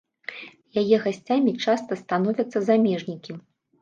Яе 0.81 0.97
гасцямі 1.03 1.53
часта 1.67 2.01
становяцца 2.03 2.57
замежнікі. 2.71 3.31